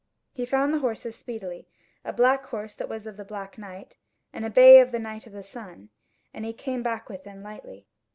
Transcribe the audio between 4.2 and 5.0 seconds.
and a bay of the